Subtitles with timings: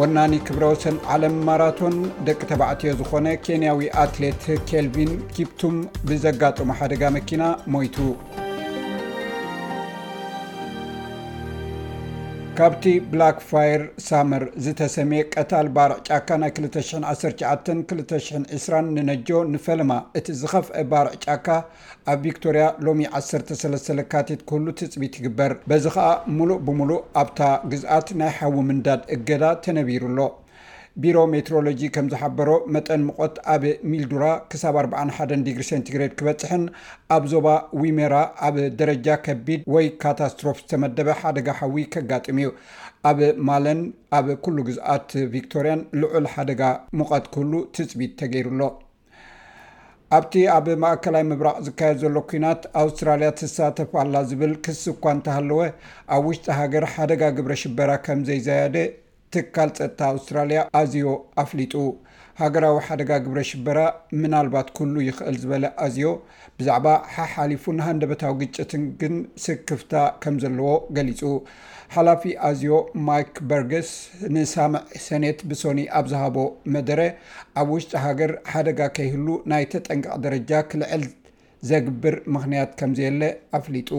[0.00, 1.96] ወናኒ ክብረ ወሰን ዓለም ማራቶን
[2.28, 5.76] ደቂ ተባዕትዮ ዝኾነ ኬንያዊ ኣትሌት ኬልቪን ኪፕቱም
[6.10, 7.42] ብዘጋጥሙ ሓደጋ መኪና
[7.74, 7.96] ሞይቱ
[12.60, 20.82] ካብቲ ብላክ ፋየር ሳመር ዝተሰሚ ቀታል ባርዕ ጫካ ናይ 219 220 ንነጆ ንፈልማ እቲ ዝኸፍአ
[20.90, 21.46] ባርዕ ጫካ
[22.14, 28.56] ኣብ ቪክቶርያ ሎሚ 13ልካቴት ክህሉ ትፅቢት ይግበር በዚ ከዓ ሙሉእ ብምሉእ ኣብታ ግዝኣት ናይ ሓዊ
[28.70, 30.20] ምንዳድ እገዳ ተነቢሩኣሎ
[31.02, 34.24] ቢሮ ሜትሮሎጂ ከም ዝሓበሮ መጠን ሙቆት ኣብ ሚልዱራ
[34.62, 36.62] ሳብ 41 ዲግሪ ሴንቲግሬድ ክበፅሕን
[37.16, 37.48] ኣብ ዞባ
[37.82, 38.14] ዊሜራ
[38.46, 42.50] ኣብ ደረጃ ከቢድ ወይ ካታስትሮፍ ዝተመደበ ሓደጋ ሓዊ ከጋጥም እዩ
[43.10, 43.80] ኣብ ማለን
[44.18, 46.62] ኣብ ኩሉ ግዝኣት ቪክቶርያን ልዑል ሓደጋ
[47.00, 48.62] ሙቀት ክህሉ ትፅቢት ተገይሩሎ
[50.16, 55.60] ኣብቲ ኣብ ማእከላይ ምብራቅ ዝካየድ ዘሎ ኩናት ኣውስትራልያ ትሳተፈ ኣላ ዝብል ክስ እኳ እንተሃለወ
[56.16, 58.76] ኣብ ውሽጢ ሃገር ሓደጋ ግብረ ሽበራ ከም ዘይዘያደ
[59.34, 61.08] ትካል ፀጥታ ኣውስትራልያ ኣዝዮ
[61.42, 61.74] ኣፍሊጡ
[62.40, 63.78] ሃገራዊ ሓደጋ ግብረ ሽበራ
[64.20, 66.06] ምናልባት ኩሉ ይክእል ዝበለ ኣዝዮ
[66.58, 69.14] ብዛዕባ ሓሓሊፉ ንሃንደበታዊ ግጭትን ግን
[69.44, 69.92] ስክፍታ
[70.24, 71.20] ከም ዘለዎ ገሊፁ
[71.96, 72.72] ሓላፊ ኣዝዮ
[73.08, 73.90] ማይክ በርገስ
[74.36, 76.36] ንሳምዕ ሰነት ብሶኒ ኣብ ዝሃቦ
[76.76, 77.00] መደረ
[77.62, 81.04] ኣብ ውሽጢ ሃገር ሓደጋ ከይህሉ ናይ ተጠንቀቅ ደረጃ ክልዕል
[81.68, 83.22] ዘግብር ምክንያት ከምዚየለ
[83.58, 83.90] ኣፍሊጡ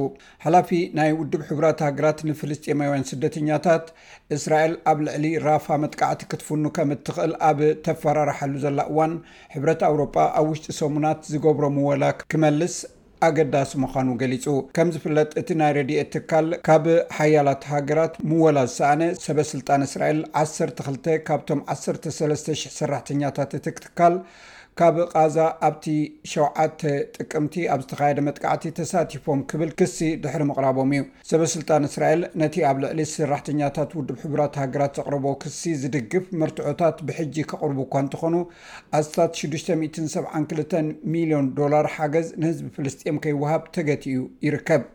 [0.45, 3.85] ሓላፊ ናይ ውድብ ሕቡራት ሃገራት ንፍልስጢማውያን ስደተኛታት
[4.37, 9.13] እስራኤል ኣብ ልዕሊ ራፋ መጥቃዕቲ ክትፍኑ ከም እትኽእል ኣብ ተፈራርሐሉ ዘላ እዋን
[9.55, 12.75] ሕብረት ኣውሮጳ ኣብ ውሽጢ ሰሙናት ዝገብሮ ሙወላ ክመልስ
[13.25, 14.45] ኣገዳሲ ምዃኑ ገሊፁ
[14.75, 16.85] ከም ዝፍለጥ እቲ ናይ ረድኤ ትካል ካብ
[17.17, 24.15] ሓያላት ሃገራት ሙወላ ዝሰኣነ ሰበስልጣን እስራኤል 12 ካብቶም 1300 ሰራሕተኛታት እቲ ክትካል
[24.81, 25.83] ካብ ቃዛ ኣብቲ
[26.29, 26.81] 7ተ
[27.15, 33.01] ጥቅምቲ ኣብ ዝተካየደ መጥቃዕቲ ተሳቲፎም ክብል ክሲ ድሕሪ ምቕራቦም እዩ ሰበስልጣን እስራኤል ነቲ ኣብ ልዕሊ
[33.13, 38.35] ሰራሕተኛታት ውድብ ሕቡራት ሃገራት ዘቕርቦ ክሲ ዝድግፍ መርትዑታት ብሕጂ ካቕርቡ እ እንትኾኑ
[39.01, 40.73] ኣስታት 672
[41.17, 44.85] ሚሊዮን ዶር ሓገዝ ንህዝቢ ፍልስጥም ከይወሃብ ተገቲኡ ይርከብ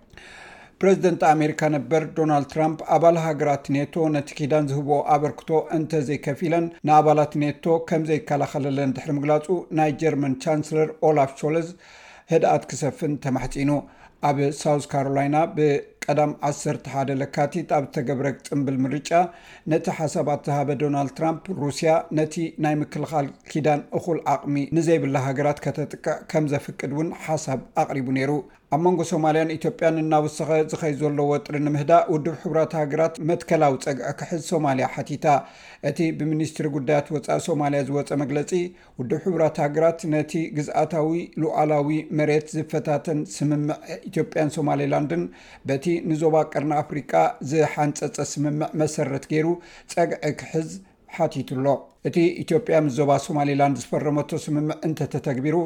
[0.82, 7.32] ፕረዚደንት ኣሜሪካ ነበር ዶናልድ ትራምፕ ኣባል ሃገራት ኔቶ ነቲ ኪዳን ዝህቦ ኣበርክቶ እንተዘይከፊ ኢለን ንኣባላት
[7.42, 9.47] ኔቶ ከም ዘይከላኸለለን ድሕሪ ምግላፁ
[9.78, 11.69] ናይ ጀርማን ቻንሰለር ኦላፍ ቾለዝ
[12.32, 13.70] ህደኣት ክሰፍን ተማሕፂኑ
[14.31, 15.64] ኣብ ሳውት ካሮላይና ብ
[16.09, 19.11] ቀዳም 11 ለካቲት ኣብ ዝተገብረ ፅምብል ምርጫ
[19.72, 22.34] ነቲ ሓሳባት ዝሃበ ዶናልድ ትራምፕ ሩስያ ነቲ
[22.67, 28.33] ናይ ምክልኻል ኪዳን እኹል ዓቕሚ ንዘይብላ ሃገራት ከተጥቅዕ ከም ዘፍቅድ እውን ሓሳብ ኣቅሪቡ ነይሩ
[28.75, 34.43] ኣብ መንጎ ሶማልያን ኢትዮጵያን እናወሰኸ ዝኸይ ዘሎ ወጥሪ ንምህዳእ ውድብ ሕራት ሃገራት መትከላዊ ፀግዐ ክሕዝ
[34.53, 35.27] ሶማልያ ሓቲታ
[35.88, 38.50] እቲ ብሚኒስትሪ ጉዳያት ወፃኢ ሶማልያ ዝወፀ መግለፂ
[39.00, 41.12] ውድብ ሕብራት ሃገራት ነቲ ግዝኣታዊ
[41.43, 43.77] ሉዓላዊ መሬት ዝፈታተን ስምምዕ
[44.11, 45.23] ኢትዮጵያን ሶማሌላንድን
[45.84, 47.12] ቲ ንዞባ ቀርኒ ኣፍሪቃ
[47.51, 49.47] ዝሓንፀፀ ስምምዕ መሰረት ገይሩ
[49.93, 50.71] ፀግዕ ክሕዝ
[51.17, 51.67] ሓቲቱ ሎ
[52.09, 55.56] እቲ ኢትዮጵያ ምስ ዞባ ሶማሊላንድ ዝፈረመቶ ስምምዕ እንተ ተተግቢሩ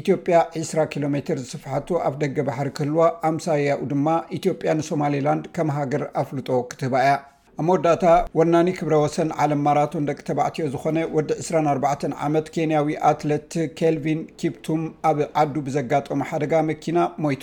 [0.00, 3.00] ኢትዮጵያ 20ራ ኪሎሜ ዝስፍሓቱ ኣፍ ደገ ባሕሪ ክህልዋ
[3.30, 4.06] ኣምሳያኡ ድማ
[4.38, 7.16] ኢትዮጵያ ንሶማሊላንድ ከም ሃገር ኣፍልጦ ክትህባ እያ
[7.60, 8.08] ኣብመወዳእታ
[8.38, 14.82] ወናኒ ክብረ ወሰን ዓለም ማራቶን ደቂ ተባዕትዮ ዝኮነ ወዲ 24 ዓመት ኬንያዊ ኣትሌት ኬልቪን ኪፕቱም
[15.10, 17.42] ኣብ ዓዱ ብዘጋጠሙ ሓደጋ መኪና ሞይቱ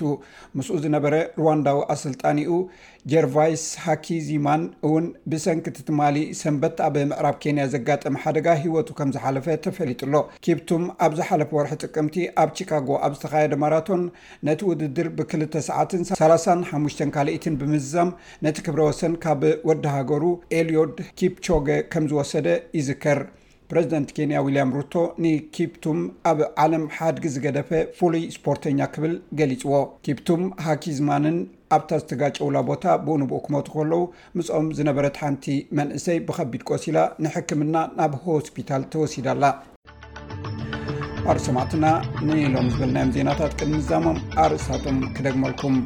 [0.57, 2.59] ምስኡ ዝነበረ ሩዋንዳዊ ኣስልጣኒኡ
[3.11, 10.15] ጀርቫይስ ሃኪዚማን እውን ብሰንክት ትማሊ ሰንበት ኣብ ምዕራብ ኬንያ ዘጋጠመ ሓደጋ ሂወቱ ከም ዝሓለፈ ተፈሊጡሎ
[10.47, 14.01] ኪፕቱም ኣብ ዝሓለፈ ወርሒ ጥቅምቲ ኣብ ቺካጎ ኣብ ዝተካየደ ማራቶን
[14.49, 18.11] ነቲ ውድድር ብ2 ሰዓትን 35 ካልኢትን ብምዝዛም
[18.47, 20.25] ነቲ ክብረ ወሰን ካብ ወዲሃ ገሩ
[20.59, 22.47] ኤልዮድ ኪፕቾገ ከም ዝወሰደ
[22.77, 23.19] ይዝከር
[23.71, 24.93] ፕረዚደንት ኬንያ ውልያም ሩቶ
[25.23, 25.99] ንኪፕቱም
[26.31, 27.69] ኣብ ዓለም ሓድጊ ዝገደፈ
[27.99, 29.73] ፍሉይ ስፖርተኛ ክብል ገሊፅዎ
[30.07, 31.37] ኪፕቱም ሃኪዝማንን
[31.77, 34.01] ኣብታ ዝተጋጨውላ ቦታ ብኡንብኡ ክመቱ ከለዉ
[34.39, 35.47] ምስኦም ዝነበረት ሓንቲ
[35.79, 39.43] መንእሰይ ብከቢድ ቆሲላ ንሕክምና ናብ ሆስፒታል ተወሲዳኣላ
[41.31, 41.85] ኣር ሰማዕትና
[42.27, 45.77] ንሎም ዝብልናዮም ዜናታት ቅድሚዛሞም ኣርእሳቶም ክደግመልኩም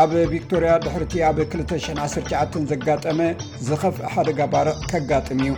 [0.00, 3.18] ኣብ ቪክቶርያ ድሕርእቲ ኣብ 219 ዘጋጠመ
[3.66, 5.52] ዝኸፍእ ሓደጋ ባርቕ ከጋጥም እዩ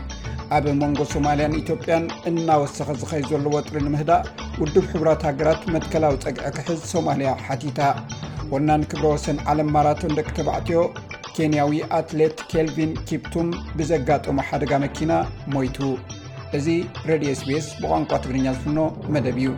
[0.56, 4.24] ኣብ መንጎ ሶማልያን ኢትዮጵያን እናወሰኸ ዝኸይ ዘሎ ወጥሪ ንምህዳእ
[4.60, 7.78] ውድብ ሕቡራት ሃገራት መትከላዊ ፀግዕ ክሕዝ ሶማልያ ሓቲታ
[8.54, 10.80] ወናን ክብረ ወሰን ዓለም ማራቶን ደቂ ተባዕትዮ
[11.36, 13.50] ኬንያዊ ኣትሌት ኬልቪን ኪፕቱም
[13.80, 15.12] ብዘጋጠሞ ሓደጋ መኪና
[15.56, 15.78] ሞይቱ
[16.58, 16.66] እዚ
[17.10, 18.80] ሬድዮ sቤስ ብቋንቋ ትግርኛ ዝፍኖ
[19.16, 19.54] መደብ እዩ